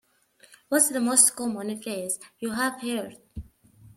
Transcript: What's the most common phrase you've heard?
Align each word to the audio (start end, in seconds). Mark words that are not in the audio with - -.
What's 0.69 0.89
the 0.89 0.99
most 0.99 1.35
common 1.35 1.79
phrase 1.79 2.17
you've 2.39 2.55
heard? 2.55 3.17